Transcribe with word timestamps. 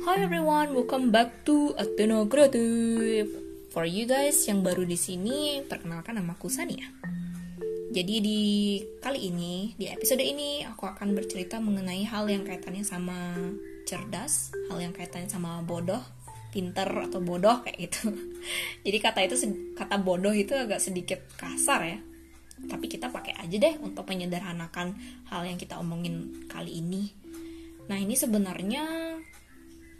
Hi 0.00 0.16
everyone, 0.16 0.72
welcome 0.72 1.12
back 1.12 1.44
to 1.44 1.76
Ateno 1.76 2.24
Creative. 2.24 3.28
For 3.68 3.84
you 3.84 4.08
guys 4.08 4.40
yang 4.48 4.64
baru 4.64 4.88
di 4.88 4.96
sini, 4.96 5.60
perkenalkan 5.68 6.16
nama 6.16 6.32
aku 6.32 6.48
Sania. 6.48 6.88
Jadi 7.92 8.14
di 8.24 8.40
kali 8.96 9.28
ini, 9.28 9.76
di 9.76 9.92
episode 9.92 10.24
ini 10.24 10.64
aku 10.64 10.88
akan 10.88 11.12
bercerita 11.12 11.60
mengenai 11.60 12.08
hal 12.08 12.32
yang 12.32 12.48
kaitannya 12.48 12.80
sama 12.80 13.36
cerdas, 13.84 14.56
hal 14.72 14.80
yang 14.80 14.96
kaitannya 14.96 15.28
sama 15.28 15.60
bodoh, 15.60 16.00
pinter 16.48 16.88
atau 16.88 17.20
bodoh 17.20 17.60
kayak 17.60 17.92
gitu. 17.92 18.08
Jadi 18.88 18.98
kata 19.04 19.20
itu 19.20 19.36
kata 19.76 20.00
bodoh 20.00 20.32
itu 20.32 20.56
agak 20.56 20.80
sedikit 20.80 21.28
kasar 21.36 21.80
ya. 21.84 22.00
Tapi 22.56 22.88
kita 22.88 23.12
pakai 23.12 23.36
aja 23.36 23.56
deh 23.56 23.76
untuk 23.84 24.08
menyederhanakan 24.08 24.96
hal 25.28 25.44
yang 25.44 25.60
kita 25.60 25.76
omongin 25.76 26.48
kali 26.48 26.80
ini. 26.80 27.12
Nah, 27.90 27.98
ini 27.98 28.14
sebenarnya 28.14 28.84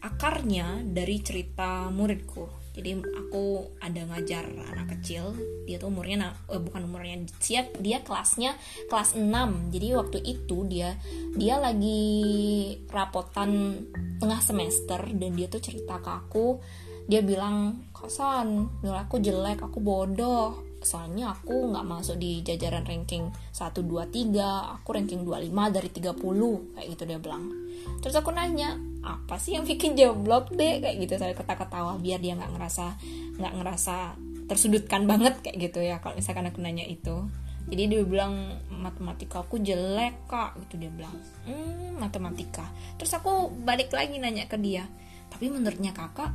akarnya 0.01 0.81
dari 0.85 1.21
cerita 1.21 1.93
muridku. 1.93 2.61
Jadi 2.71 3.03
aku 3.03 3.77
ada 3.83 4.07
ngajar 4.07 4.47
anak 4.47 4.97
kecil 4.99 5.35
dia 5.67 5.77
tuh 5.77 5.91
umurnya 5.91 6.33
eh, 6.49 6.63
bukan 6.63 6.87
umurnya 6.87 7.27
siap 7.43 7.75
dia 7.83 7.99
kelasnya 8.07 8.55
kelas 8.87 9.19
6 9.19 9.27
jadi 9.75 9.99
waktu 9.99 10.23
itu 10.23 10.65
dia 10.71 10.95
dia 11.35 11.59
lagi 11.59 11.99
rapotan 12.87 13.83
tengah 14.23 14.39
semester 14.39 15.03
dan 15.03 15.31
dia 15.35 15.51
tuh 15.51 15.63
cerita 15.63 15.99
ke 15.99 16.11
aku. 16.11 16.47
Dia 17.11 17.27
bilang 17.27 17.91
kosan 17.91 18.71
nilai 18.87 19.03
aku 19.03 19.19
jelek 19.19 19.67
aku 19.67 19.83
bodoh. 19.83 20.63
Soalnya 20.81 21.37
aku 21.37 21.75
nggak 21.75 21.85
masuk 21.85 22.17
di 22.17 22.41
jajaran 22.41 22.87
ranking 22.87 23.29
1, 23.53 23.83
2, 23.83 24.09
3 24.09 24.79
aku 24.81 24.89
ranking 24.95 25.27
25 25.27 25.75
dari 25.75 25.89
30 25.91 26.17
kayak 26.73 26.87
gitu 26.87 27.03
dia 27.05 27.19
bilang. 27.19 27.45
Terus 28.01 28.15
aku 28.15 28.31
nanya 28.31 28.79
apa 29.01 29.41
sih 29.41 29.57
yang 29.57 29.65
bikin 29.65 29.97
jomblo 29.97 30.45
deh? 30.53 30.81
Kayak 30.85 30.97
gitu 31.05 31.15
saya 31.17 31.33
ketawa-ketawa 31.33 31.97
biar 31.97 32.21
dia 32.21 32.37
nggak 32.37 32.53
ngerasa 32.53 32.85
nggak 33.41 33.53
ngerasa 33.61 33.95
tersudutkan 34.51 35.07
banget 35.07 35.39
kayak 35.41 35.71
gitu 35.71 35.81
ya 35.81 36.03
kalau 36.03 36.19
misalkan 36.19 36.49
aku 36.49 36.61
nanya 36.61 36.85
itu. 36.85 37.29
Jadi 37.71 37.83
dia 37.87 38.03
bilang 38.03 38.59
matematika 38.73 39.45
aku 39.45 39.63
jelek 39.63 40.27
kak. 40.27 40.59
Gitu 40.67 40.87
dia 40.87 40.91
bilang. 40.91 41.15
Hmm 41.47 41.97
matematika. 42.01 42.65
Terus 42.97 43.13
aku 43.13 43.53
balik 43.53 43.93
lagi 43.93 44.17
nanya 44.17 44.49
ke 44.49 44.57
dia 44.57 44.89
tapi 45.31 45.47
menurutnya 45.47 45.95
kakak 45.95 46.35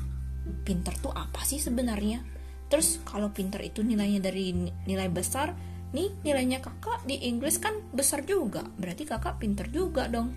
pinter 0.63 0.95
tuh 1.01 1.11
apa 1.11 1.43
sih 1.43 1.59
sebenarnya? 1.59 2.23
Terus 2.71 3.03
kalau 3.03 3.33
pinter 3.33 3.59
itu 3.61 3.83
nilainya 3.83 4.23
dari 4.23 4.53
nilai 4.85 5.09
besar 5.11 5.53
nih 5.91 6.11
nilainya 6.23 6.59
kakak 6.63 7.03
di 7.05 7.27
Inggris 7.29 7.61
kan 7.61 7.75
besar 7.93 8.23
juga 8.23 8.63
berarti 8.79 9.03
kakak 9.03 9.41
pinter 9.41 9.67
juga 9.69 10.07
dong. 10.07 10.33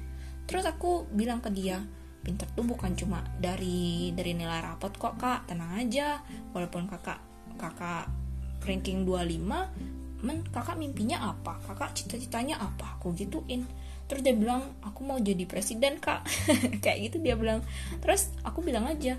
Terus 0.48 0.64
aku 0.64 1.06
bilang 1.12 1.44
ke 1.44 1.52
dia 1.52 1.78
pinter 2.22 2.48
tuh 2.52 2.66
bukan 2.66 2.92
cuma 2.98 3.24
dari 3.38 4.10
dari 4.12 4.32
nilai 4.34 4.60
rapot 4.60 4.92
kok 4.94 5.16
kak. 5.16 5.48
Tenang 5.48 5.78
aja 5.78 6.22
walaupun 6.52 6.90
kakak 6.90 7.20
kakak 7.58 8.10
ranking 8.62 9.06
25 9.06 10.24
men 10.26 10.42
kakak 10.50 10.76
mimpinya 10.78 11.30
apa? 11.30 11.62
Kakak 11.62 11.94
cita-citanya 11.94 12.58
apa? 12.58 12.98
Aku 12.98 13.14
gituin. 13.14 13.66
Terus 14.08 14.24
dia 14.24 14.34
bilang 14.34 14.74
aku 14.82 15.06
mau 15.06 15.18
jadi 15.20 15.46
presiden 15.46 16.02
kak. 16.02 16.26
Kayak 16.82 16.98
gitu 17.10 17.16
dia 17.22 17.38
bilang. 17.38 17.62
Terus 18.02 18.34
aku 18.42 18.64
bilang 18.64 18.88
aja 18.90 19.14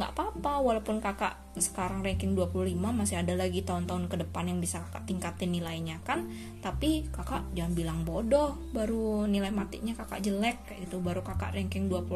nggak 0.00 0.16
apa-apa 0.16 0.64
walaupun 0.64 1.04
kakak 1.04 1.36
sekarang 1.60 2.00
ranking 2.00 2.32
25 2.32 2.72
masih 2.80 3.20
ada 3.20 3.36
lagi 3.36 3.60
tahun-tahun 3.60 4.08
ke 4.08 4.24
depan 4.24 4.48
yang 4.48 4.56
bisa 4.56 4.80
kakak 4.88 5.04
tingkatin 5.04 5.52
nilainya 5.52 6.00
kan? 6.00 6.32
Tapi 6.64 7.12
kakak 7.12 7.44
jangan 7.52 7.76
bilang 7.76 7.98
bodoh 8.08 8.56
baru 8.72 9.28
nilai 9.28 9.52
matinya 9.52 9.92
kakak 9.92 10.24
jelek 10.24 10.64
kayak 10.64 10.88
gitu. 10.88 11.04
Baru 11.04 11.20
kakak 11.20 11.52
ranking 11.52 11.92
25 11.92 12.08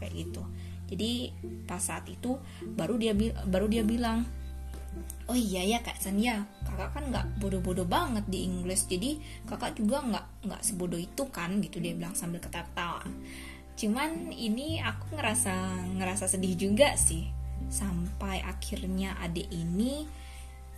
kayak 0.00 0.12
gitu. 0.16 0.42
Jadi 0.88 1.32
pas 1.68 1.80
saat 1.80 2.08
itu 2.08 2.40
baru 2.64 2.96
dia 2.96 3.12
baru 3.44 3.68
dia 3.68 3.84
bilang 3.84 4.24
oh 5.28 5.36
iya 5.36 5.64
ya 5.64 5.78
kak 5.80 5.96
Sania 6.00 6.44
kakak 6.68 6.92
kan 6.92 7.04
nggak 7.08 7.40
bodoh-bodoh 7.44 7.84
banget 7.84 8.24
di 8.24 8.48
Inggris. 8.48 8.88
Jadi 8.88 9.20
kakak 9.44 9.76
juga 9.76 10.00
nggak 10.00 10.48
nggak 10.48 10.60
sebodoh 10.64 10.96
itu 11.00 11.28
kan? 11.28 11.60
Gitu 11.60 11.76
dia 11.76 11.92
bilang 11.92 12.16
sambil 12.16 12.40
ketawa 12.40 13.04
cuman 13.78 14.30
ini 14.30 14.78
aku 14.78 15.16
ngerasa 15.16 15.54
ngerasa 15.96 16.28
sedih 16.28 16.54
juga 16.54 16.94
sih 16.94 17.28
sampai 17.72 18.44
akhirnya 18.44 19.16
adik 19.24 19.48
ini 19.48 20.04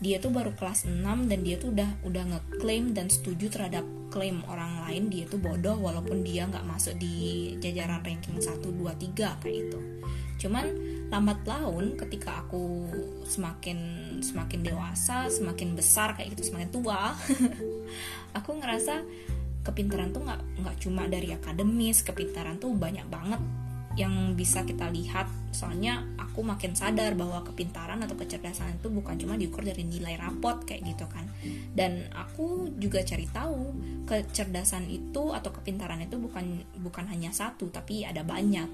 dia 0.02 0.18
tuh 0.18 0.34
baru 0.34 0.52
kelas 0.58 0.90
6 0.90 1.00
dan 1.30 1.40
dia 1.46 1.56
tuh 1.56 1.70
udah 1.70 1.90
udah 2.02 2.24
ngeklaim 2.26 2.92
dan 2.92 3.06
setuju 3.06 3.46
terhadap 3.46 3.86
klaim 4.10 4.42
orang 4.50 4.84
lain 4.86 5.06
dia 5.06 5.24
tuh 5.24 5.38
bodoh 5.38 5.78
walaupun 5.78 6.26
dia 6.26 6.50
nggak 6.50 6.66
masuk 6.66 6.98
di 6.98 7.54
jajaran 7.62 8.02
ranking 8.02 8.36
1 8.36 8.58
2 8.58 8.74
3 8.74 9.40
kayak 9.42 9.58
itu. 9.70 9.80
Cuman 10.38 10.66
lambat 11.08 11.46
laun 11.46 11.94
ketika 11.94 12.42
aku 12.42 12.90
semakin 13.22 13.78
semakin 14.18 14.60
dewasa, 14.66 15.30
semakin 15.30 15.78
besar 15.78 16.18
kayak 16.18 16.34
gitu, 16.34 16.52
semakin 16.52 16.70
tua, 16.74 17.14
aku 18.38 18.50
ngerasa 18.58 19.00
kepintaran 19.64 20.12
tuh 20.12 20.22
nggak 20.22 20.40
nggak 20.60 20.76
cuma 20.78 21.08
dari 21.08 21.32
akademis 21.32 22.04
kepintaran 22.04 22.60
tuh 22.60 22.76
banyak 22.76 23.08
banget 23.08 23.40
yang 23.94 24.34
bisa 24.34 24.66
kita 24.66 24.90
lihat. 24.90 25.30
Soalnya 25.54 26.02
aku 26.18 26.42
makin 26.42 26.74
sadar 26.74 27.14
bahwa 27.14 27.46
kepintaran 27.46 28.02
atau 28.02 28.18
kecerdasan 28.18 28.82
itu 28.82 28.90
bukan 28.90 29.14
cuma 29.14 29.38
diukur 29.38 29.62
dari 29.62 29.86
nilai 29.86 30.18
rapot 30.18 30.66
kayak 30.66 30.82
gitu 30.82 31.06
kan. 31.06 31.30
Dan 31.70 32.10
aku 32.10 32.74
juga 32.74 33.06
cari 33.06 33.26
tahu 33.30 33.70
kecerdasan 34.04 34.90
itu 34.90 35.30
atau 35.30 35.50
kepintaran 35.54 36.02
itu 36.02 36.18
bukan 36.18 36.66
bukan 36.82 37.06
hanya 37.08 37.30
satu 37.30 37.70
tapi 37.70 38.02
ada 38.04 38.26
banyak 38.26 38.66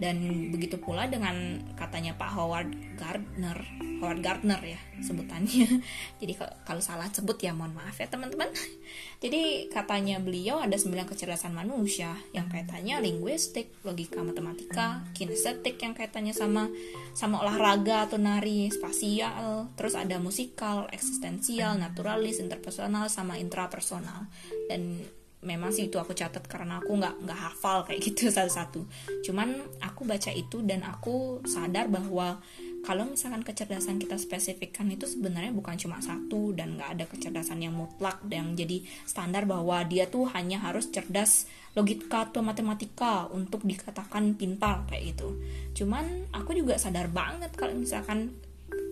dan 0.00 0.48
begitu 0.48 0.80
pula 0.80 1.04
dengan 1.04 1.60
katanya 1.76 2.16
Pak 2.16 2.30
Howard 2.32 2.72
Gardner 2.96 3.60
Howard 4.00 4.24
Gardner 4.24 4.56
ya 4.64 4.80
sebutannya. 5.04 5.68
Jadi 6.20 6.32
kalau 6.64 6.80
salah 6.80 7.12
sebut 7.12 7.36
ya 7.36 7.52
mohon 7.52 7.76
maaf 7.76 8.00
ya 8.00 8.08
teman-teman. 8.08 8.48
Jadi 9.22 9.68
katanya 9.68 10.16
beliau 10.16 10.64
ada 10.64 10.72
sembilan 10.72 11.04
kecerdasan 11.04 11.52
manusia. 11.52 12.16
Yang 12.32 12.56
kaitannya 12.56 13.04
linguistik 13.04 13.76
logika 13.84 14.24
matematika 14.24 15.04
kinestetik 15.12 15.76
yang 15.84 15.92
kaitannya 15.92 16.32
sama 16.32 16.72
sama 17.12 17.44
olahraga 17.44 18.08
atau 18.08 18.16
nari 18.16 18.72
spasial. 18.72 19.68
Terus 19.76 19.92
ada 19.92 20.16
musikal 20.16 20.88
eksistensial 20.88 21.76
naturalis 21.76 22.40
interpersonal 22.40 23.12
sama 23.12 23.36
intrapersonal. 23.36 24.32
Dan 24.64 25.04
memang 25.40 25.72
sih 25.72 25.88
itu 25.88 25.96
aku 25.96 26.12
catat 26.12 26.44
karena 26.44 26.84
aku 26.84 27.00
nggak 27.00 27.24
nggak 27.24 27.38
hafal 27.40 27.84
kayak 27.88 28.00
gitu 28.04 28.28
satu-satu. 28.36 28.84
Cuman 29.24 29.56
aku 29.80 30.04
baca 30.04 30.28
itu 30.32 30.60
dan 30.64 30.84
aku 30.84 31.40
sadar 31.48 31.88
bahwa 31.88 32.40
kalau 32.80 33.04
misalkan 33.04 33.44
kecerdasan 33.44 34.00
kita 34.00 34.16
spesifikkan 34.16 34.88
itu 34.88 35.04
sebenarnya 35.04 35.52
bukan 35.52 35.76
cuma 35.76 36.00
satu 36.00 36.56
dan 36.56 36.80
nggak 36.80 36.90
ada 36.96 37.04
kecerdasan 37.08 37.60
yang 37.60 37.76
mutlak 37.76 38.20
dan 38.24 38.56
jadi 38.56 38.80
standar 39.04 39.44
bahwa 39.44 39.84
dia 39.84 40.08
tuh 40.08 40.28
hanya 40.32 40.60
harus 40.64 40.88
cerdas 40.88 41.44
logika 41.76 42.28
atau 42.28 42.40
matematika 42.40 43.28
untuk 43.30 43.62
dikatakan 43.68 44.34
pintar 44.36 44.88
kayak 44.88 45.16
gitu. 45.16 45.36
Cuman 45.76 46.28
aku 46.32 46.56
juga 46.56 46.80
sadar 46.80 47.12
banget 47.12 47.52
kalau 47.52 47.76
misalkan 47.76 48.32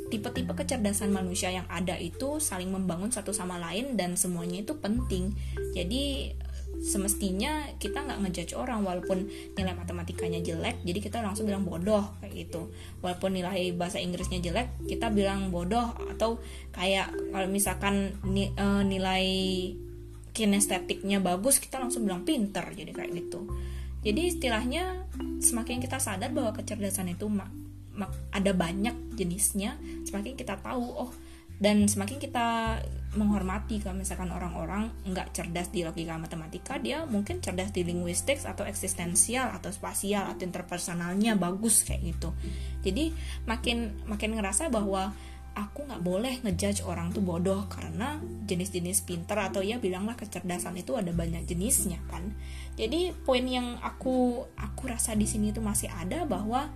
tipe-tipe 0.08 0.52
kecerdasan 0.52 1.12
manusia 1.12 1.52
yang 1.52 1.69
ada 1.69 1.96
itu 1.96 2.41
saling 2.41 2.72
membangun 2.72 3.12
satu 3.12 3.32
sama 3.32 3.60
lain 3.60 3.94
dan 3.94 4.16
semuanya 4.16 4.64
itu 4.64 4.76
penting. 4.80 5.36
Jadi 5.76 6.34
semestinya 6.78 7.66
kita 7.82 8.06
nggak 8.06 8.18
ngejudge 8.22 8.54
orang 8.54 8.86
walaupun 8.86 9.26
nilai 9.58 9.74
matematikanya 9.74 10.38
jelek 10.38 10.78
jadi 10.86 10.98
kita 11.02 11.18
langsung 11.26 11.50
bilang 11.50 11.66
bodoh 11.66 12.14
kayak 12.22 12.48
gitu. 12.48 12.70
Walaupun 13.02 13.34
nilai 13.34 13.74
bahasa 13.74 13.98
Inggrisnya 13.98 14.38
jelek 14.38 14.86
kita 14.86 15.10
bilang 15.10 15.50
bodoh 15.50 15.97
atau 16.14 16.38
kayak 16.70 17.10
kalau 17.34 17.48
misalkan 17.50 18.14
e, 18.24 18.66
nilai 18.86 19.26
kinestetiknya 20.30 21.18
bagus 21.18 21.59
kita 21.59 21.83
langsung 21.83 22.06
bilang 22.06 22.22
pinter 22.22 22.62
jadi 22.71 22.94
kayak 22.94 23.10
gitu. 23.16 23.48
Jadi 24.06 24.30
istilahnya 24.30 25.10
semakin 25.42 25.83
kita 25.83 25.98
sadar 25.98 26.30
bahwa 26.30 26.54
kecerdasan 26.54 27.10
itu 27.10 27.27
ada 28.30 28.53
banyak 28.54 29.08
jenisnya 29.18 29.74
semakin 30.06 30.38
kita 30.38 30.54
tahu 30.62 30.86
oh 30.86 31.10
dan 31.59 31.91
semakin 31.91 32.22
kita 32.22 32.78
menghormati 33.18 33.82
kalau 33.82 33.98
misalkan 33.98 34.30
orang-orang 34.30 34.94
nggak 35.03 35.34
cerdas 35.34 35.74
di 35.74 35.82
logika 35.82 36.15
matematika 36.15 36.78
dia 36.78 37.03
mungkin 37.03 37.42
cerdas 37.42 37.74
di 37.74 37.82
linguistik 37.82 38.38
atau 38.47 38.62
eksistensial 38.62 39.50
atau 39.50 39.74
spasial 39.74 40.30
atau 40.30 40.47
interpersonalnya 40.47 41.34
bagus 41.34 41.82
kayak 41.82 42.15
gitu. 42.15 42.30
Jadi 42.86 43.10
makin 43.50 44.06
makin 44.06 44.38
ngerasa 44.38 44.70
bahwa 44.70 45.10
aku 45.59 45.91
nggak 45.91 46.04
boleh 46.06 46.38
ngejudge 46.47 46.86
orang 46.86 47.10
tuh 47.10 47.26
bodoh 47.26 47.66
karena 47.66 48.22
jenis-jenis 48.47 49.03
pinter 49.03 49.34
atau 49.34 49.59
ya 49.59 49.82
bilanglah 49.82 50.14
kecerdasan 50.14 50.78
itu 50.78 50.94
ada 50.94 51.10
banyak 51.10 51.42
jenisnya 51.42 51.98
kan. 52.06 52.22
Jadi 52.78 53.10
poin 53.26 53.42
yang 53.42 53.82
aku 53.82 54.47
aku 54.54 54.82
rasa 54.86 55.18
di 55.18 55.26
sini 55.26 55.50
tuh 55.50 55.66
masih 55.66 55.91
ada 55.91 56.22
bahwa 56.22 56.71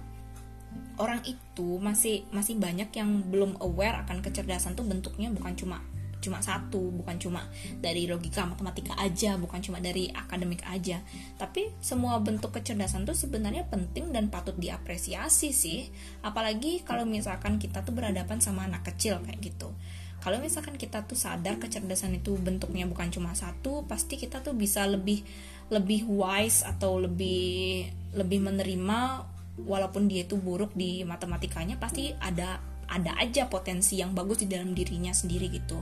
orang 1.00 1.24
itu 1.24 1.80
masih 1.80 2.28
masih 2.34 2.58
banyak 2.60 2.92
yang 2.92 3.24
belum 3.32 3.60
aware 3.64 4.04
akan 4.04 4.20
kecerdasan 4.20 4.76
tuh 4.76 4.84
bentuknya 4.84 5.32
bukan 5.32 5.56
cuma 5.56 5.80
cuma 6.22 6.38
satu 6.38 6.94
bukan 6.94 7.18
cuma 7.18 7.50
dari 7.82 8.06
logika 8.06 8.46
matematika 8.46 8.94
aja 9.02 9.34
bukan 9.34 9.58
cuma 9.58 9.82
dari 9.82 10.08
akademik 10.14 10.62
aja. 10.70 11.02
Tapi 11.36 11.74
semua 11.82 12.22
bentuk 12.22 12.54
kecerdasan 12.54 13.02
tuh 13.02 13.18
sebenarnya 13.18 13.66
penting 13.66 14.14
dan 14.14 14.30
patut 14.30 14.54
diapresiasi 14.54 15.50
sih. 15.50 15.90
Apalagi 16.22 16.86
kalau 16.86 17.02
misalkan 17.02 17.58
kita 17.58 17.82
tuh 17.82 17.92
berhadapan 17.92 18.38
sama 18.38 18.70
anak 18.70 18.86
kecil 18.94 19.18
kayak 19.26 19.42
gitu. 19.42 19.74
Kalau 20.22 20.38
misalkan 20.38 20.78
kita 20.78 21.02
tuh 21.02 21.18
sadar 21.18 21.58
kecerdasan 21.58 22.14
itu 22.14 22.38
bentuknya 22.38 22.86
bukan 22.86 23.10
cuma 23.10 23.34
satu 23.34 23.82
pasti 23.90 24.14
kita 24.14 24.38
tuh 24.38 24.54
bisa 24.54 24.86
lebih 24.86 25.26
lebih 25.66 26.06
wise 26.06 26.62
atau 26.62 27.02
lebih 27.02 27.90
lebih 28.14 28.38
menerima 28.38 29.31
walaupun 29.60 30.08
dia 30.08 30.25
itu 30.25 30.40
buruk 30.40 30.72
di 30.72 31.04
matematikanya 31.04 31.76
pasti 31.76 32.12
ada 32.16 32.60
ada 32.93 33.16
aja 33.16 33.49
potensi 33.49 34.00
yang 34.00 34.12
bagus 34.12 34.44
di 34.44 34.49
dalam 34.52 34.76
dirinya 34.76 35.16
sendiri 35.16 35.49
gitu. 35.49 35.81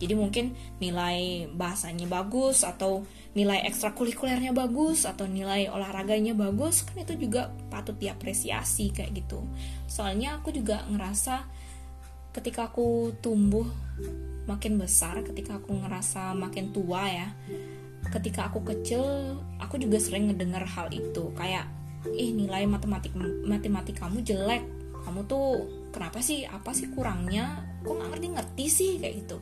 Jadi 0.00 0.16
mungkin 0.16 0.56
nilai 0.80 1.48
bahasanya 1.52 2.08
bagus 2.08 2.64
atau 2.64 3.04
nilai 3.36 3.64
ekstrakurikulernya 3.68 4.56
bagus 4.56 5.04
atau 5.04 5.28
nilai 5.28 5.68
olahraganya 5.68 6.32
bagus 6.32 6.84
kan 6.88 7.04
itu 7.04 7.16
juga 7.20 7.52
patut 7.68 7.96
diapresiasi 7.96 8.92
kayak 8.96 9.24
gitu. 9.24 9.44
Soalnya 9.88 10.40
aku 10.40 10.52
juga 10.56 10.84
ngerasa 10.88 11.44
ketika 12.32 12.72
aku 12.72 13.12
tumbuh 13.20 13.68
makin 14.48 14.80
besar 14.80 15.20
ketika 15.20 15.60
aku 15.60 15.76
ngerasa 15.76 16.32
makin 16.32 16.72
tua 16.72 17.04
ya 17.10 17.28
ketika 18.08 18.48
aku 18.48 18.64
kecil 18.64 19.04
aku 19.60 19.76
juga 19.76 20.00
sering 20.00 20.32
ngedengar 20.32 20.64
hal 20.64 20.88
itu. 20.92 21.28
Kayak 21.36 21.68
ih 22.08 22.32
nilai 22.32 22.64
matematik 22.64 23.12
matematik 23.44 24.00
kamu 24.00 24.24
jelek. 24.24 24.64
Kamu 25.04 25.24
tuh 25.28 25.68
kenapa 25.92 26.20
sih 26.20 26.44
apa 26.48 26.72
sih 26.72 26.88
kurangnya? 26.92 27.64
Kok 27.84 27.92
nggak 27.92 28.08
ngerti 28.16 28.28
ngerti 28.36 28.66
sih? 28.68 28.92
Kayak 29.00 29.14
gitu. 29.24 29.36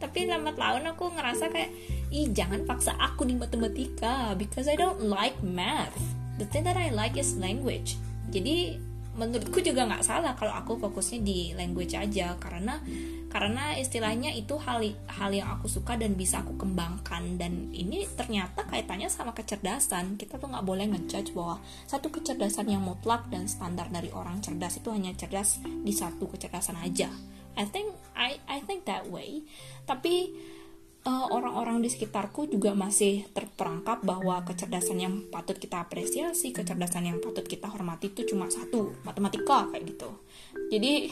Tapi 0.00 0.24
lambat 0.24 0.56
laun 0.56 0.88
aku 0.88 1.12
ngerasa 1.12 1.52
kayak 1.52 1.70
ih 2.08 2.32
jangan 2.32 2.64
paksa 2.64 2.96
aku 2.96 3.28
di 3.28 3.36
matematika 3.36 4.32
because 4.32 4.64
I 4.64 4.76
don't 4.76 5.04
like 5.12 5.36
math. 5.44 5.96
The 6.40 6.48
thing 6.48 6.64
that 6.64 6.80
I 6.80 6.88
like 6.88 7.20
is 7.20 7.36
language. 7.36 8.00
Jadi 8.32 8.80
menurutku 9.20 9.60
juga 9.60 9.84
nggak 9.84 10.00
salah 10.00 10.32
kalau 10.32 10.56
aku 10.56 10.80
fokusnya 10.80 11.20
di 11.20 11.52
language 11.52 11.92
aja. 11.92 12.40
Karena 12.40 12.80
karena 13.28 13.76
istilahnya 13.76 14.32
itu 14.32 14.56
hal 14.56 14.80
hal 15.12 15.30
yang 15.30 15.52
aku 15.52 15.68
suka 15.68 16.00
dan 16.00 16.16
bisa 16.16 16.40
aku 16.40 16.56
kembangkan. 16.56 17.36
Dan 17.36 17.68
ini 17.76 18.08
ternyata 18.16 18.64
kaitannya 18.64 19.12
sama 19.12 19.36
kecerdasan. 19.36 20.16
Kita 20.16 20.40
tuh 20.40 20.48
nggak 20.48 20.64
boleh 20.64 20.88
ngejudge 20.88 21.36
bahwa 21.36 21.60
satu 21.84 22.08
kecerdasan 22.08 22.72
yang 22.72 22.80
mutlak 22.80 23.28
dan 23.28 23.44
standar 23.44 23.92
dari 23.92 24.08
orang 24.16 24.40
cerdas 24.40 24.80
itu 24.80 24.88
hanya 24.88 25.12
cerdas 25.12 25.60
di 25.60 25.92
satu 25.92 26.24
kecerdasan 26.24 26.80
aja. 26.80 27.12
I 27.60 27.68
think 27.68 27.92
I 28.16 28.40
I 28.48 28.64
think 28.64 28.88
that 28.88 29.12
way. 29.12 29.44
Tapi 29.84 30.32
orang-orang 31.08 31.80
di 31.80 31.88
sekitarku 31.88 32.50
juga 32.50 32.76
masih 32.76 33.24
terperangkap 33.32 34.04
bahwa 34.04 34.44
kecerdasan 34.44 35.00
yang 35.00 35.14
patut 35.32 35.56
kita 35.56 35.80
apresiasi, 35.80 36.52
kecerdasan 36.52 37.08
yang 37.08 37.18
patut 37.24 37.46
kita 37.48 37.72
hormati 37.72 38.12
itu 38.12 38.28
cuma 38.28 38.52
satu, 38.52 38.92
matematika 39.06 39.64
kayak 39.72 39.96
gitu. 39.96 40.10
Jadi 40.68 41.08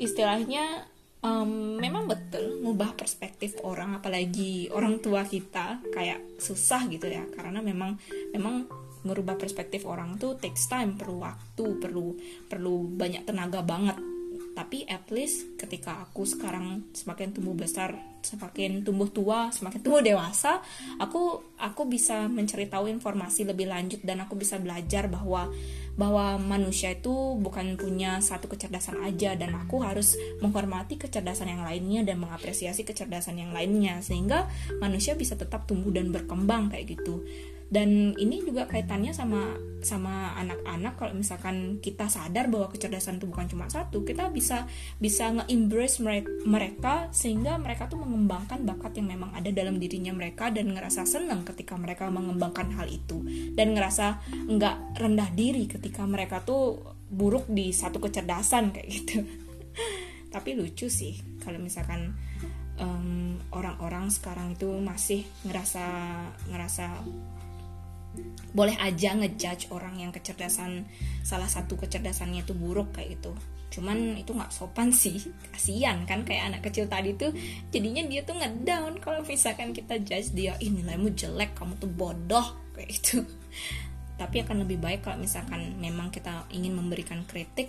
istilahnya 0.00 0.88
um, 1.20 1.76
memang 1.76 2.08
betul 2.08 2.64
ngubah 2.64 2.96
perspektif 2.96 3.60
orang, 3.60 4.00
apalagi 4.00 4.72
orang 4.72 5.04
tua 5.04 5.28
kita 5.28 5.84
kayak 5.92 6.40
susah 6.40 6.88
gitu 6.88 7.04
ya, 7.04 7.28
karena 7.36 7.60
memang 7.60 8.00
memang 8.32 8.64
merubah 9.04 9.36
perspektif 9.36 9.84
orang 9.84 10.16
tuh 10.16 10.40
takes 10.40 10.64
time, 10.66 10.96
perlu 10.96 11.20
waktu, 11.20 11.76
perlu 11.76 12.16
perlu 12.48 12.88
banyak 12.96 13.28
tenaga 13.28 13.60
banget 13.60 14.15
tapi 14.56 14.88
at 14.88 15.04
least 15.12 15.60
ketika 15.60 16.00
aku 16.00 16.24
sekarang 16.24 16.88
semakin 16.96 17.36
tumbuh 17.36 17.52
besar 17.52 17.92
semakin 18.24 18.80
tumbuh 18.80 19.04
tua 19.12 19.52
semakin 19.52 19.84
tumbuh 19.84 20.00
dewasa 20.00 20.64
aku 20.96 21.44
aku 21.60 21.84
bisa 21.84 22.24
mencari 22.24 22.64
tahu 22.64 22.88
informasi 22.88 23.44
lebih 23.44 23.68
lanjut 23.68 24.00
dan 24.00 24.24
aku 24.24 24.32
bisa 24.32 24.56
belajar 24.56 25.12
bahwa 25.12 25.52
bahwa 26.00 26.40
manusia 26.40 26.96
itu 26.96 27.36
bukan 27.36 27.76
punya 27.76 28.20
satu 28.24 28.48
kecerdasan 28.48 29.00
aja 29.04 29.36
dan 29.36 29.52
aku 29.56 29.84
harus 29.84 30.16
menghormati 30.40 30.96
kecerdasan 30.96 31.52
yang 31.52 31.62
lainnya 31.64 32.04
dan 32.04 32.16
mengapresiasi 32.20 32.84
kecerdasan 32.84 33.36
yang 33.36 33.52
lainnya 33.52 34.00
sehingga 34.00 34.48
manusia 34.80 35.12
bisa 35.16 35.36
tetap 35.36 35.68
tumbuh 35.68 35.92
dan 35.92 36.12
berkembang 36.12 36.72
kayak 36.72 36.96
gitu 36.96 37.24
dan 37.66 38.14
ini 38.14 38.46
juga 38.46 38.70
kaitannya 38.70 39.10
sama 39.10 39.58
sama 39.82 40.34
anak-anak. 40.38 40.94
Kalau 40.98 41.12
misalkan 41.14 41.82
kita 41.82 42.06
sadar 42.06 42.46
bahwa 42.46 42.70
kecerdasan 42.70 43.18
itu 43.18 43.26
bukan 43.26 43.50
cuma 43.50 43.66
satu 43.66 44.06
kita 44.06 44.30
bisa 44.30 44.70
bisa 45.02 45.34
nge-embrace 45.34 45.98
mereka 46.46 47.10
sehingga 47.10 47.58
mereka 47.58 47.90
tuh 47.90 47.98
mengembangkan 47.98 48.62
bakat 48.62 48.98
yang 48.98 49.10
memang 49.18 49.34
ada 49.34 49.50
dalam 49.50 49.82
dirinya 49.82 50.14
mereka 50.14 50.50
dan 50.54 50.70
ngerasa 50.74 51.06
senang 51.06 51.42
ketika 51.42 51.74
mereka 51.74 52.06
mengembangkan 52.06 52.70
hal 52.78 52.86
itu. 52.86 53.22
Dan 53.54 53.74
ngerasa 53.74 54.22
nggak 54.46 55.02
rendah 55.02 55.30
diri 55.34 55.66
ketika 55.66 56.06
mereka 56.06 56.46
tuh 56.46 56.94
buruk 57.06 57.50
di 57.50 57.74
satu 57.74 57.98
kecerdasan 57.98 58.74
kayak 58.74 58.88
gitu. 58.90 59.26
Tapi 60.34 60.54
lucu 60.54 60.86
sih 60.86 61.18
kalau 61.42 61.58
misalkan 61.58 62.14
orang-orang 63.50 64.06
um, 64.06 64.12
sekarang 64.12 64.52
itu 64.52 64.68
masih 64.68 65.24
ngerasa 65.48 65.86
ngerasa 66.52 66.86
boleh 68.56 68.76
aja 68.80 69.12
ngejudge 69.12 69.68
orang 69.68 70.00
yang 70.00 70.10
kecerdasan 70.12 70.88
salah 71.20 71.48
satu 71.48 71.76
kecerdasannya 71.76 72.48
itu 72.48 72.56
buruk 72.56 72.96
kayak 72.96 73.20
gitu. 73.20 73.36
Cuman 73.68 74.16
itu 74.16 74.32
nggak 74.32 74.48
sopan 74.48 74.88
sih. 74.94 75.20
Kasihan 75.52 76.08
kan 76.08 76.24
kayak 76.24 76.54
anak 76.54 76.60
kecil 76.70 76.88
tadi 76.88 77.12
tuh 77.18 77.34
jadinya 77.68 78.00
dia 78.08 78.24
tuh 78.24 78.38
ngedown 78.38 78.96
kalau 79.02 79.20
misalkan 79.26 79.76
kita 79.76 80.00
judge 80.00 80.32
dia 80.32 80.56
ih 80.62 80.72
nilaimu 80.72 81.12
jelek 81.12 81.52
kamu 81.52 81.76
tuh 81.76 81.90
bodoh 81.90 82.46
kayak 82.72 82.88
gitu. 82.96 83.26
Tapi 84.16 84.40
akan 84.40 84.64
lebih 84.64 84.80
baik 84.80 85.04
kalau 85.04 85.20
misalkan 85.20 85.76
memang 85.76 86.08
kita 86.08 86.48
ingin 86.48 86.72
memberikan 86.72 87.28
kritik 87.28 87.68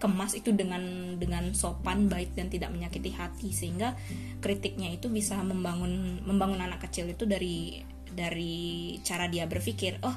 kemas 0.00 0.36
itu 0.36 0.52
dengan 0.52 1.16
dengan 1.16 1.52
sopan 1.56 2.08
baik 2.08 2.32
dan 2.32 2.48
tidak 2.48 2.72
menyakiti 2.72 3.12
hati. 3.12 3.52
Sehingga 3.52 3.92
kritiknya 4.40 4.88
itu 4.96 5.12
bisa 5.12 5.36
membangun 5.44 6.24
membangun 6.24 6.64
anak 6.64 6.88
kecil 6.88 7.12
itu 7.12 7.28
dari 7.28 7.84
dari 8.14 8.96
cara 9.02 9.26
dia 9.26 9.44
berpikir 9.44 9.98
oh 10.06 10.16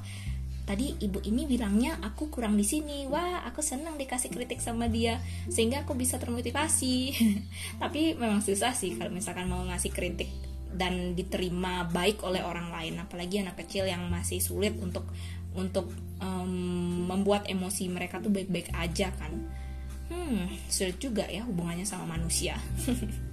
tadi 0.67 0.99
ibu 0.99 1.23
ini 1.23 1.47
bilangnya 1.47 1.95
aku 2.03 2.27
kurang 2.27 2.59
di 2.59 2.65
sini. 2.67 3.07
Wah 3.07 3.47
aku 3.47 3.63
senang 3.63 3.95
dikasih 3.95 4.29
kritik 4.29 4.59
sama 4.59 4.91
dia 4.91 5.17
sehingga 5.47 5.88
aku 5.88 5.95
bisa 5.95 6.19
termotivasi. 6.19 6.95
Tapi 7.81 8.19
memang 8.19 8.44
susah 8.44 8.75
sih 8.75 8.95
kalau 8.99 9.09
misalkan 9.09 9.47
mau 9.47 9.63
ngasih 9.63 9.95
kritik 9.95 10.27
dan 10.75 11.15
diterima 11.15 11.88
baik 11.88 12.21
oleh 12.21 12.44
orang 12.44 12.69
lain 12.69 12.99
apalagi 13.01 13.41
anak 13.41 13.57
kecil 13.65 13.88
yang 13.88 14.05
masih 14.12 14.43
sulit 14.43 14.75
untuk 14.77 15.07
untuk 15.57 15.89
um, 16.22 17.07
membuat 17.10 17.50
emosi 17.50 17.89
mereka 17.89 18.22
tuh 18.22 18.29
baik-baik 18.29 18.69
aja 18.75 19.10
kan. 19.15 19.33
Hmm 20.12 20.51
sulit 20.67 21.00
juga 21.00 21.25
ya 21.27 21.43
hubungannya 21.48 21.88
sama 21.88 22.19
manusia 22.19 22.60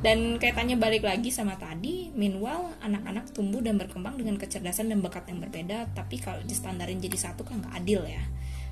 Dan 0.00 0.40
kaitannya 0.40 0.80
balik 0.80 1.04
lagi 1.04 1.28
sama 1.28 1.60
tadi, 1.60 2.08
meanwhile 2.16 2.72
anak-anak 2.80 3.36
tumbuh 3.36 3.60
dan 3.60 3.76
berkembang 3.76 4.16
dengan 4.16 4.40
kecerdasan 4.40 4.88
dan 4.88 5.04
bakat 5.04 5.28
yang 5.28 5.44
berbeda, 5.44 5.92
tapi 5.92 6.16
kalau 6.16 6.40
distandarin 6.48 7.04
jadi 7.04 7.20
satu 7.20 7.44
kan 7.44 7.60
nggak 7.60 7.84
adil 7.84 8.08
ya. 8.08 8.24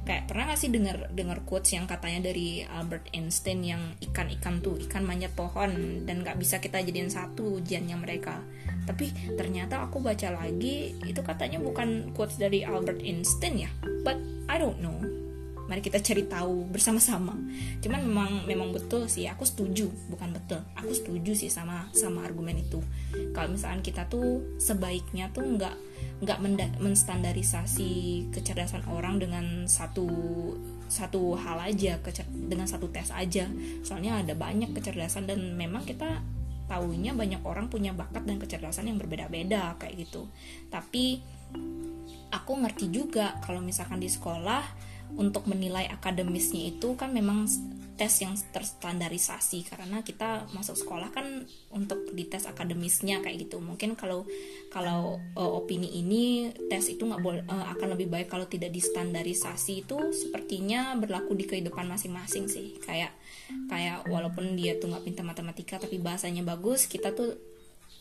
Kayak 0.09 0.25
pernah 0.25 0.49
gak 0.49 0.61
sih 0.65 0.73
dengar 0.73 1.13
dengar 1.13 1.45
quotes 1.45 1.77
yang 1.77 1.85
katanya 1.85 2.33
dari 2.33 2.65
Albert 2.65 3.13
Einstein 3.13 3.61
yang 3.61 3.93
ikan-ikan 4.01 4.65
tuh 4.65 4.81
ikan 4.89 5.05
manjat 5.05 5.37
pohon 5.37 6.01
dan 6.09 6.25
nggak 6.25 6.41
bisa 6.41 6.65
kita 6.65 6.81
jadiin 6.81 7.13
satu 7.13 7.61
ujiannya 7.61 7.97
mereka. 8.01 8.41
Tapi 8.89 9.13
ternyata 9.37 9.85
aku 9.85 10.01
baca 10.01 10.33
lagi 10.33 10.97
itu 11.05 11.21
katanya 11.21 11.61
bukan 11.61 12.17
quotes 12.17 12.41
dari 12.41 12.65
Albert 12.65 13.05
Einstein 13.05 13.69
ya, 13.69 13.71
but 14.01 14.17
I 14.49 14.57
don't 14.57 14.81
know 14.81 15.28
mari 15.69 15.85
kita 15.85 16.01
cari 16.01 16.25
tahu 16.25 16.67
bersama-sama. 16.73 17.37
Cuman 17.85 18.01
memang 18.03 18.31
memang 18.49 18.69
betul 18.73 19.05
sih 19.07 19.29
aku 19.29 19.45
setuju. 19.45 19.93
Bukan 20.09 20.33
betul 20.33 20.65
aku 20.75 20.91
setuju 20.91 21.37
sih 21.37 21.53
sama 21.53 21.87
sama 21.93 22.25
argumen 22.25 22.57
itu. 22.57 22.81
Kalau 23.37 23.53
misalkan 23.53 23.85
kita 23.85 24.09
tuh 24.09 24.43
sebaiknya 24.57 25.29
tuh 25.31 25.45
nggak 25.45 25.77
nggak 26.25 26.39
menstandarisasi 26.83 28.27
kecerdasan 28.35 28.83
orang 28.91 29.23
dengan 29.23 29.69
satu 29.71 30.09
satu 30.89 31.37
hal 31.37 31.61
aja 31.61 32.01
dengan 32.33 32.65
satu 32.65 32.89
tes 32.89 33.13
aja. 33.13 33.47
Soalnya 33.85 34.25
ada 34.25 34.33
banyak 34.33 34.73
kecerdasan 34.73 35.29
dan 35.29 35.55
memang 35.55 35.85
kita 35.85 36.25
tahunya 36.69 37.17
banyak 37.17 37.45
orang 37.45 37.69
punya 37.73 37.97
bakat 37.97 38.25
dan 38.29 38.37
kecerdasan 38.41 38.89
yang 38.89 39.01
berbeda-beda 39.01 39.77
kayak 39.81 40.09
gitu. 40.09 40.29
Tapi 40.69 41.21
aku 42.29 42.53
ngerti 42.61 42.93
juga 42.93 43.41
kalau 43.45 43.65
misalkan 43.65 44.01
di 44.01 44.09
sekolah 44.09 44.61
untuk 45.17 45.49
menilai 45.49 45.89
akademisnya 45.89 46.77
itu 46.77 46.99
kan 46.99 47.15
memang 47.15 47.49
tes 47.99 48.23
yang 48.23 48.39
terstandarisasi. 48.55 49.67
Karena 49.67 50.07
kita 50.07 50.47
masuk 50.55 50.79
sekolah 50.79 51.11
kan 51.11 51.45
untuk 51.75 52.15
dites 52.15 52.47
akademisnya 52.47 53.19
kayak 53.21 53.51
gitu. 53.51 53.59
Mungkin 53.59 53.99
kalau 53.99 54.23
kalau 54.71 55.19
uh, 55.35 55.51
opini 55.59 55.99
ini 55.99 56.55
tes 56.71 56.87
itu 56.87 57.03
nggak 57.03 57.21
boleh 57.21 57.43
uh, 57.51 57.75
akan 57.75 57.99
lebih 57.99 58.07
baik 58.07 58.31
kalau 58.31 58.47
tidak 58.47 58.71
distandarisasi. 58.71 59.83
Itu 59.83 60.15
sepertinya 60.15 60.95
berlaku 60.95 61.35
di 61.35 61.45
kehidupan 61.51 61.91
masing-masing 61.91 62.47
sih. 62.47 62.79
Kayak 62.79 63.13
kayak 63.67 64.07
walaupun 64.07 64.55
dia 64.55 64.79
tuh 64.79 64.95
nggak 64.95 65.05
pintar 65.05 65.27
matematika 65.27 65.83
tapi 65.83 65.99
bahasanya 65.99 66.47
bagus 66.47 66.87
kita 66.87 67.13
tuh 67.13 67.48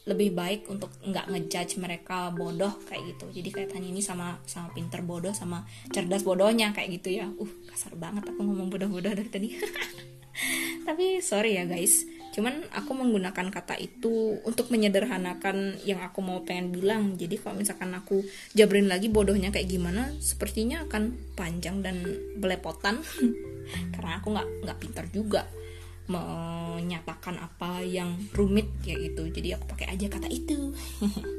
lebih 0.08 0.32
baik 0.32 0.72
untuk 0.72 0.90
nggak 1.04 1.28
ngejudge 1.28 1.84
mereka 1.84 2.32
bodoh 2.32 2.72
kayak 2.88 3.14
gitu. 3.14 3.44
Jadi 3.44 3.50
kaitannya 3.52 3.92
ini 3.92 4.00
sama 4.00 4.40
sama 4.48 4.72
pinter 4.72 5.04
bodoh 5.04 5.36
sama 5.36 5.68
cerdas 5.92 6.24
bodohnya 6.24 6.72
kayak 6.72 7.04
gitu 7.04 7.20
ya. 7.20 7.28
Uh 7.36 7.52
kasar 7.68 7.94
banget 8.00 8.24
aku 8.32 8.40
ngomong 8.40 8.72
bodoh-bodoh 8.72 9.12
dari 9.12 9.28
tadi. 9.28 9.50
Tapi 10.88 11.20
sorry 11.20 11.60
ya 11.60 11.68
guys 11.68 12.08
cuman 12.38 12.70
aku 12.70 12.94
menggunakan 12.94 13.50
kata 13.50 13.82
itu 13.82 14.38
untuk 14.46 14.70
menyederhanakan 14.70 15.82
yang 15.90 16.06
aku 16.06 16.22
mau 16.22 16.46
pengen 16.46 16.70
bilang. 16.70 17.18
Jadi 17.18 17.42
kalau 17.42 17.58
misalkan 17.58 17.90
aku 17.98 18.22
jabrin 18.54 18.86
lagi 18.86 19.10
bodohnya 19.10 19.50
kayak 19.50 19.66
gimana 19.66 20.14
sepertinya 20.22 20.86
akan 20.86 21.18
panjang 21.34 21.82
dan 21.82 22.06
belepotan. 22.38 23.02
Karena 23.98 24.22
aku 24.22 24.38
nggak 24.38 24.48
nggak 24.70 24.78
pintar 24.78 25.06
juga 25.10 25.50
menyatakan 26.08 27.36
apa 27.40 27.84
yang 27.84 28.16
rumit 28.32 28.68
kayak 28.84 29.12
gitu. 29.12 29.28
Jadi 29.32 29.48
aku 29.56 29.66
pakai 29.68 29.88
aja 29.92 30.08
kata 30.08 30.28
itu. 30.32 30.72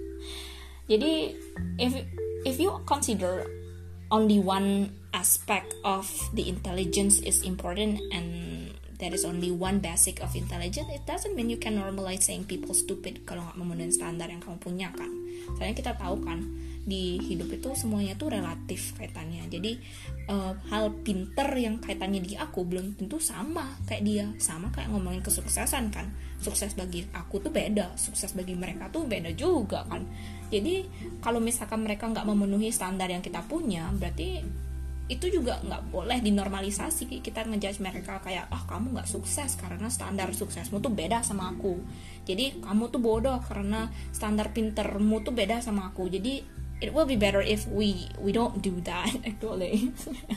Jadi 0.91 1.37
if 1.77 1.93
if 2.49 2.57
you 2.57 2.73
consider 2.89 3.45
only 4.09 4.41
one 4.41 4.89
aspect 5.13 5.77
of 5.85 6.09
the 6.33 6.49
intelligence 6.49 7.21
is 7.21 7.45
important 7.45 8.01
and 8.13 8.29
there 8.97 9.13
is 9.13 9.25
only 9.25 9.53
one 9.53 9.79
basic 9.79 10.19
of 10.25 10.33
intelligence 10.35 10.89
it 10.91 11.05
doesn't 11.05 11.37
mean 11.37 11.53
you 11.53 11.61
can 11.61 11.77
normalize 11.77 12.25
saying 12.25 12.43
people 12.43 12.73
stupid 12.73 13.23
kalau 13.29 13.45
nggak 13.47 13.57
memenuhi 13.61 13.93
standar 13.93 14.29
yang 14.33 14.41
kamu 14.41 14.59
punya 14.61 14.89
kan? 14.97 15.09
Soalnya 15.57 15.77
kita 15.77 15.93
tahu 15.97 16.25
kan 16.25 16.45
di 16.89 17.21
hidup 17.21 17.53
itu 17.53 17.69
semuanya 17.77 18.17
tuh 18.17 18.33
relatif 18.33 18.97
kaitannya. 18.97 19.45
Jadi 19.53 19.77
uh, 20.33 20.57
hal 20.73 21.05
pinter 21.05 21.53
yang 21.61 21.77
kaitannya 21.85 22.25
di 22.25 22.33
aku 22.33 22.65
belum 22.65 22.97
tentu 22.97 23.21
sama 23.21 23.77
kayak 23.85 24.03
dia. 24.09 24.27
Sama 24.41 24.73
kayak 24.73 24.89
ngomongin 24.89 25.21
kesuksesan 25.21 25.93
kan. 25.93 26.09
Sukses 26.41 26.73
bagi 26.73 27.05
aku 27.13 27.45
tuh 27.45 27.53
beda 27.53 27.93
sukses 28.01 28.33
bagi 28.33 28.57
mereka 28.57 28.89
tuh 28.89 29.05
beda 29.05 29.37
juga 29.37 29.85
kan. 29.85 30.01
Jadi 30.49 30.89
kalau 31.21 31.45
misalkan 31.45 31.85
mereka 31.85 32.09
nggak 32.09 32.25
memenuhi 32.25 32.73
standar 32.73 33.13
yang 33.13 33.21
kita 33.21 33.45
punya 33.45 33.93
berarti 33.93 34.41
itu 35.09 35.41
juga 35.41 35.57
nggak 35.65 35.89
boleh 35.89 36.21
dinormalisasi. 36.21 37.21
Kita 37.25 37.45
ngejudge 37.45 37.81
mereka 37.81 38.21
kayak 38.21 38.49
ah 38.49 38.61
oh, 38.61 38.63
kamu 38.69 38.97
nggak 38.97 39.09
sukses 39.09 39.57
karena 39.57 39.89
standar 39.89 40.29
suksesmu 40.33 40.81
tuh 40.85 40.93
beda 40.93 41.25
sama 41.25 41.53
aku. 41.53 41.81
Jadi 42.29 42.61
kamu 42.61 42.93
tuh 42.93 43.01
bodoh 43.01 43.41
karena 43.45 43.89
standar 44.13 44.53
pintermu 44.53 45.25
tuh 45.25 45.33
beda 45.33 45.65
sama 45.65 45.89
aku. 45.89 46.13
Jadi 46.13 46.45
it 46.79 46.95
will 46.95 47.07
be 47.07 47.19
better 47.19 47.43
if 47.43 47.67
we 47.67 48.09
we 48.19 48.31
don't 48.31 48.63
do 48.63 48.79
that. 48.87 49.11
Actually 49.29 49.91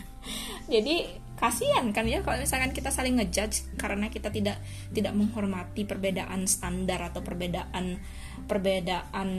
jadi 0.73 1.21
kasihan 1.41 1.89
kan 1.89 2.05
ya 2.05 2.21
kalau 2.21 2.37
misalkan 2.37 2.69
kita 2.69 2.93
saling 2.93 3.17
ngejudge 3.17 3.73
karena 3.73 4.13
kita 4.13 4.29
tidak 4.29 4.61
tidak 4.93 5.17
menghormati 5.17 5.89
perbedaan 5.89 6.45
standar 6.45 7.01
atau 7.09 7.25
perbedaan 7.25 7.97
perbedaan 8.45 9.29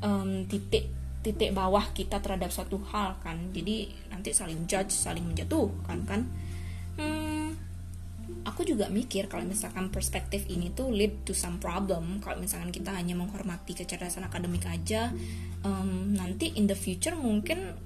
um, 0.00 0.30
titik 0.48 0.88
titik 1.20 1.52
bawah 1.52 1.92
kita 1.92 2.24
terhadap 2.24 2.48
suatu 2.48 2.80
hal 2.88 3.20
kan. 3.20 3.52
Jadi 3.52 3.92
nanti 4.08 4.32
saling 4.32 4.64
judge 4.64 4.94
saling 4.94 5.28
menjatuhkan 5.28 5.98
kan. 6.08 6.20
Hmm, 6.96 7.52
aku 8.44 8.64
juga 8.64 8.88
mikir 8.88 9.28
kalau 9.28 9.44
misalkan 9.44 9.92
perspektif 9.92 10.48
ini 10.48 10.72
tuh 10.72 10.88
lead 10.92 11.24
to 11.24 11.36
some 11.36 11.60
problem 11.60 12.20
kalau 12.24 12.40
misalkan 12.40 12.72
kita 12.72 12.92
hanya 12.92 13.16
menghormati 13.16 13.76
kecerdasan 13.76 14.24
akademik 14.24 14.64
aja 14.68 15.12
um, 15.64 16.16
nanti 16.16 16.56
in 16.56 16.68
the 16.68 16.76
future 16.76 17.16
mungkin 17.16 17.76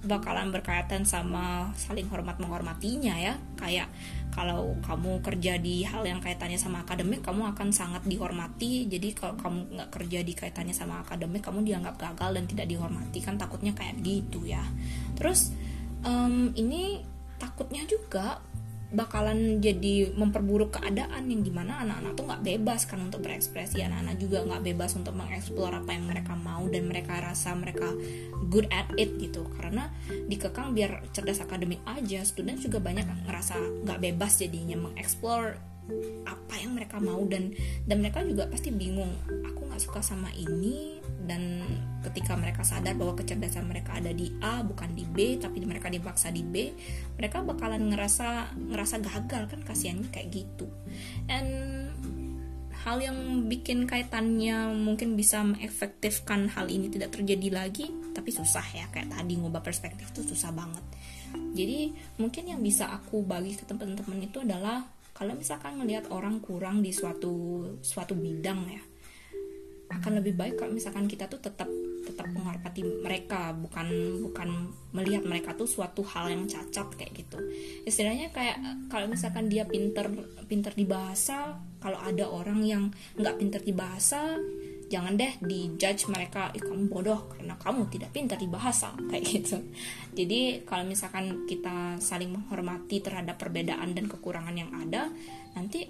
bakalan 0.00 0.48
berkaitan 0.48 1.04
sama 1.04 1.76
saling 1.76 2.08
hormat 2.08 2.40
menghormatinya 2.40 3.20
ya. 3.20 3.36
Kayak 3.60 3.92
kalau 4.32 4.72
kamu 4.80 5.20
kerja 5.20 5.60
di 5.60 5.84
hal 5.84 6.06
yang 6.08 6.24
kaitannya 6.24 6.56
sama 6.56 6.86
akademik 6.88 7.20
kamu 7.20 7.52
akan 7.52 7.68
sangat 7.68 8.04
dihormati. 8.08 8.88
Jadi 8.88 9.12
kalau 9.12 9.36
kamu 9.36 9.76
nggak 9.76 9.90
kerja 9.92 10.18
di 10.24 10.32
kaitannya 10.32 10.72
sama 10.72 11.04
akademik 11.04 11.44
kamu 11.44 11.68
dianggap 11.68 12.00
gagal 12.00 12.40
dan 12.40 12.44
tidak 12.48 12.66
dihormati. 12.72 13.20
Kan 13.20 13.36
takutnya 13.36 13.76
kayak 13.76 14.00
gitu 14.00 14.48
ya. 14.48 14.64
Terus 15.20 15.52
um, 16.04 16.52
ini 16.56 17.04
takutnya 17.36 17.84
juga 17.84 18.40
bakalan 18.90 19.62
jadi 19.62 20.10
memperburuk 20.14 20.78
keadaan 20.78 21.30
yang 21.30 21.42
di 21.46 21.52
mana 21.54 21.82
anak-anak 21.86 22.12
tuh 22.18 22.24
nggak 22.26 22.42
bebas 22.42 22.80
kan 22.90 22.98
untuk 22.98 23.22
berekspresi. 23.22 23.82
Anak-anak 23.86 24.16
juga 24.18 24.38
nggak 24.46 24.62
bebas 24.66 24.98
untuk 24.98 25.14
mengeksplor 25.14 25.70
apa 25.70 25.90
yang 25.94 26.10
mereka 26.10 26.34
mau 26.34 26.66
dan 26.66 26.90
mereka 26.90 27.22
rasa 27.22 27.54
mereka 27.54 27.90
good 28.50 28.66
at 28.74 28.90
it 28.98 29.14
gitu. 29.22 29.46
Karena 29.54 29.90
dikekang 30.26 30.74
biar 30.74 31.06
cerdas 31.14 31.38
akademik 31.42 31.82
aja 31.86 32.22
student 32.26 32.58
juga 32.58 32.82
banyak 32.82 33.06
ngerasa 33.26 33.86
nggak 33.86 33.98
bebas 34.02 34.42
jadinya 34.42 34.76
mengeksplor 34.78 35.70
apa 36.26 36.54
yang 36.60 36.78
mereka 36.78 37.02
mau 37.02 37.18
dan 37.26 37.50
dan 37.86 37.98
mereka 37.98 38.22
juga 38.22 38.46
pasti 38.46 38.70
bingung 38.70 39.10
aku 39.26 39.66
nggak 39.66 39.82
suka 39.82 40.00
sama 40.04 40.30
ini 40.38 40.99
dan 41.24 41.64
ketika 42.00 42.32
mereka 42.36 42.64
sadar 42.64 42.96
bahwa 42.96 43.12
kecerdasan 43.16 43.68
mereka 43.68 44.00
ada 44.00 44.10
di 44.10 44.32
A 44.40 44.64
bukan 44.64 44.96
di 44.96 45.04
B 45.04 45.36
tapi 45.36 45.60
mereka 45.64 45.92
dipaksa 45.92 46.32
di 46.32 46.40
B 46.40 46.72
mereka 47.20 47.44
bakalan 47.44 47.92
ngerasa 47.92 48.56
ngerasa 48.56 48.96
gagal 49.04 49.42
kan 49.52 49.60
kasihannya 49.64 50.08
kayak 50.08 50.28
gitu. 50.32 50.66
And 51.28 51.50
hal 52.80 52.96
yang 53.04 53.44
bikin 53.52 53.84
kaitannya 53.84 54.72
mungkin 54.72 55.12
bisa 55.12 55.44
mengefektifkan 55.44 56.48
hal 56.56 56.72
ini 56.72 56.88
tidak 56.88 57.12
terjadi 57.12 57.48
lagi 57.52 57.92
tapi 58.16 58.32
susah 58.32 58.64
ya. 58.72 58.88
Kayak 58.88 59.12
tadi 59.12 59.36
ngubah 59.36 59.60
perspektif 59.60 60.08
itu 60.16 60.24
susah 60.24 60.50
banget. 60.56 60.82
Jadi 61.54 61.94
mungkin 62.18 62.44
yang 62.48 62.60
bisa 62.64 62.88
aku 62.90 63.22
bagi 63.22 63.54
ke 63.54 63.68
teman-teman 63.68 64.24
itu 64.24 64.40
adalah 64.40 64.82
kalau 65.12 65.36
misalkan 65.36 65.76
ngelihat 65.76 66.08
orang 66.08 66.40
kurang 66.40 66.80
di 66.80 66.96
suatu 66.96 67.60
suatu 67.84 68.16
bidang 68.16 68.60
ya 68.72 68.80
akan 69.90 70.22
lebih 70.22 70.38
baik 70.38 70.54
kalau 70.56 70.72
misalkan 70.72 71.10
kita 71.10 71.26
tuh 71.26 71.42
tetap 71.42 71.66
tetap 72.06 72.26
menghormati 72.32 72.82
mereka 72.82 73.52
bukan 73.52 73.86
bukan 74.30 74.48
melihat 74.96 75.22
mereka 75.26 75.52
tuh 75.54 75.68
suatu 75.68 76.00
hal 76.06 76.30
yang 76.30 76.46
cacat 76.46 76.86
kayak 76.96 77.12
gitu. 77.12 77.38
Istilahnya 77.84 78.30
kayak 78.30 78.88
kalau 78.88 79.10
misalkan 79.10 79.50
dia 79.50 79.66
pinter 79.66 80.08
pinter 80.46 80.72
di 80.74 80.86
bahasa 80.86 81.58
kalau 81.82 81.98
ada 82.00 82.26
orang 82.26 82.60
yang 82.64 82.84
nggak 83.18 83.36
pinter 83.36 83.60
di 83.60 83.74
bahasa 83.74 84.38
jangan 84.90 85.14
deh 85.14 85.38
dijudge 85.38 86.10
mereka 86.10 86.50
ih 86.50 86.58
kamu 86.58 86.90
bodoh 86.90 87.30
karena 87.30 87.54
kamu 87.54 87.86
tidak 87.94 88.10
pintar 88.10 88.38
di 88.42 88.50
bahasa 88.50 88.90
kayak 89.10 89.22
gitu. 89.22 89.58
Jadi 90.18 90.66
kalau 90.66 90.82
misalkan 90.82 91.46
kita 91.46 92.02
saling 92.02 92.34
menghormati 92.34 92.98
terhadap 92.98 93.38
perbedaan 93.38 93.94
dan 93.94 94.10
kekurangan 94.10 94.56
yang 94.58 94.70
ada 94.74 95.06
nanti 95.54 95.86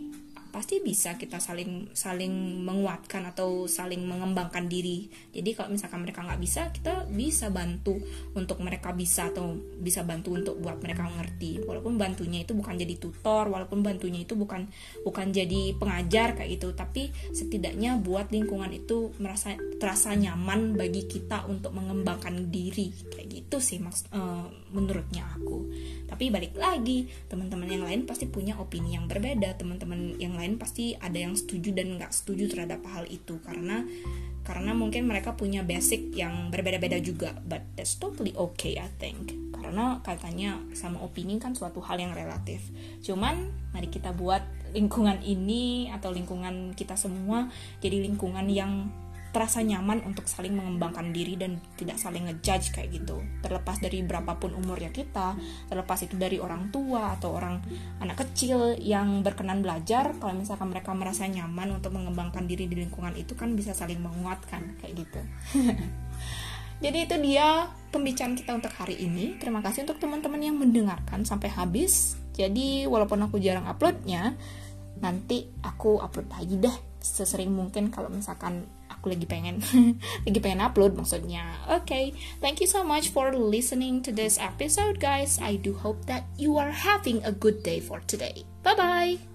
pasti 0.51 0.83
bisa 0.83 1.15
kita 1.17 1.39
saling 1.39 1.95
saling 1.95 2.63
menguatkan 2.63 3.27
atau 3.31 3.71
saling 3.71 4.03
mengembangkan 4.05 4.67
diri. 4.67 5.07
Jadi 5.31 5.55
kalau 5.55 5.71
misalkan 5.73 6.03
mereka 6.03 6.27
nggak 6.27 6.41
bisa 6.43 6.69
kita 6.75 7.07
bisa 7.11 7.49
bantu 7.49 7.97
untuk 8.35 8.59
mereka 8.61 8.91
bisa 8.93 9.31
atau 9.31 9.57
bisa 9.79 10.03
bantu 10.03 10.35
untuk 10.35 10.59
buat 10.59 10.83
mereka 10.83 11.07
mengerti 11.07 11.63
walaupun 11.63 11.97
bantunya 11.97 12.43
itu 12.43 12.53
bukan 12.53 12.75
jadi 12.77 12.95
tutor 12.99 13.49
walaupun 13.49 13.81
bantunya 13.81 14.27
itu 14.27 14.35
bukan 14.35 14.67
bukan 15.07 15.31
jadi 15.31 15.75
pengajar 15.79 16.35
kayak 16.35 16.61
gitu 16.61 16.75
tapi 16.75 17.15
setidaknya 17.31 17.97
buat 18.03 18.29
lingkungan 18.35 18.75
itu 18.75 19.15
merasa 19.23 19.55
terasa 19.79 20.13
nyaman 20.13 20.75
bagi 20.75 21.07
kita 21.07 21.47
untuk 21.47 21.73
mengembangkan 21.73 22.51
diri. 22.51 22.93
Kayak 23.09 23.27
gitu 23.31 23.57
sih 23.63 23.79
maks 23.79 24.11
uh, 24.13 24.51
menurutnya 24.75 25.27
aku. 25.37 25.71
Tapi 26.11 26.29
balik 26.29 26.59
lagi 26.59 27.07
teman-teman 27.31 27.69
yang 27.71 27.85
lain 27.87 28.03
pasti 28.05 28.27
punya 28.27 28.59
opini 28.59 28.99
yang 28.99 29.07
berbeda 29.07 29.55
teman-teman 29.57 30.19
yang 30.19 30.35
lain 30.41 30.57
pasti 30.57 30.97
ada 30.97 31.21
yang 31.21 31.37
setuju 31.37 31.77
dan 31.77 32.01
nggak 32.01 32.11
setuju 32.17 32.49
terhadap 32.49 32.81
hal 32.89 33.05
itu. 33.07 33.37
Karena 33.45 33.85
karena 34.41 34.73
mungkin 34.73 35.05
mereka 35.07 35.37
punya 35.37 35.61
basic 35.63 36.17
yang 36.17 36.49
berbeda-beda 36.49 36.97
juga. 36.99 37.37
But 37.45 37.63
that's 37.77 38.01
totally 38.01 38.33
okay 38.35 38.81
I 38.81 38.89
think. 38.97 39.37
Karena 39.53 40.01
katanya 40.01 40.57
sama 40.73 41.05
opini 41.05 41.37
kan 41.37 41.53
suatu 41.53 41.85
hal 41.85 42.01
yang 42.01 42.17
relatif. 42.17 42.65
Cuman 43.05 43.53
mari 43.77 43.93
kita 43.93 44.17
buat 44.17 44.43
lingkungan 44.73 45.21
ini 45.21 45.91
atau 45.91 46.15
lingkungan 46.15 46.73
kita 46.79 46.95
semua 46.95 47.51
jadi 47.83 48.07
lingkungan 48.07 48.47
yang 48.47 48.87
terasa 49.31 49.63
nyaman 49.63 50.03
untuk 50.03 50.27
saling 50.27 50.55
mengembangkan 50.59 51.15
diri 51.15 51.39
dan 51.39 51.63
tidak 51.79 52.03
saling 52.03 52.27
ngejudge 52.27 52.75
kayak 52.75 52.91
gitu. 52.91 53.23
Terlepas 53.43 53.79
dari 53.79 54.03
berapapun 54.03 54.55
umurnya 54.59 54.91
kita 54.91 55.39
terlepas 55.71 56.03
itu 56.03 56.19
dari 56.19 56.43
orang 56.43 56.69
tua 56.75 57.15
atau 57.15 57.39
orang 57.39 57.63
anak 58.03 58.27
kecil 58.27 58.75
yang 58.79 59.23
berkenan 59.23 59.63
belajar 59.63 60.15
kalau 60.19 60.35
misalkan 60.35 60.75
mereka 60.75 60.91
merasa 60.93 61.31
nyaman 61.31 61.79
untuk 61.79 61.95
mengembangkan 61.95 62.45
diri 62.45 62.67
di 62.67 62.83
lingkungan 62.83 63.15
itu 63.15 63.39
kan 63.39 63.55
bisa 63.55 63.71
saling 63.71 64.03
menguatkan 64.03 64.79
kayak 64.83 65.07
gitu. 65.07 65.21
Jadi 66.85 66.99
itu 67.05 67.17
dia 67.21 67.69
pembicaraan 67.93 68.35
kita 68.41 68.57
untuk 68.57 68.73
hari 68.73 68.97
ini. 68.97 69.37
Terima 69.37 69.61
kasih 69.61 69.85
untuk 69.85 70.01
teman-teman 70.01 70.41
yang 70.41 70.57
mendengarkan 70.57 71.29
sampai 71.29 71.53
habis. 71.53 72.17
Jadi 72.33 72.89
walaupun 72.89 73.21
aku 73.21 73.37
jarang 73.37 73.69
uploadnya 73.69 74.33
nanti 75.01 75.49
aku 75.61 76.01
upload 76.01 76.29
lagi 76.33 76.57
deh 76.57 76.77
sesering 77.01 77.53
mungkin 77.53 77.89
kalau 77.89 78.13
misalkan 78.13 78.69
aku 79.01 79.17
lagi 79.17 79.25
pengen 79.25 79.65
lagi 80.29 80.39
pengen 80.39 80.61
upload 80.61 80.93
maksudnya. 80.93 81.57
Oke 81.73 81.89
okay. 81.89 82.05
thank 82.45 82.61
you 82.61 82.69
so 82.69 82.85
much 82.85 83.09
for 83.09 83.33
listening 83.33 84.05
to 84.05 84.13
this 84.13 84.37
episode 84.37 85.01
guys. 85.01 85.41
I 85.41 85.57
do 85.57 85.73
hope 85.73 86.05
that 86.05 86.29
you 86.37 86.61
are 86.61 86.77
having 86.77 87.25
a 87.25 87.33
good 87.33 87.65
day 87.65 87.81
for 87.81 88.05
today. 88.05 88.45
Bye 88.61 88.77
bye 88.77 89.30